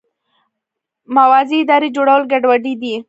[1.15, 2.93] موازي ادارې جوړول ګډوډي ده.